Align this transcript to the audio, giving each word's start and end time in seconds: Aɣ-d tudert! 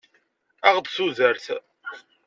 Aɣ-d 0.67 0.87
tudert! 0.87 1.45